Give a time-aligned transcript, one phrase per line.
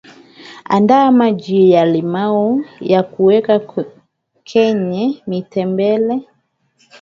[0.69, 3.61] andaa Maji ya limao yakuweka
[4.43, 6.27] kenye mtembele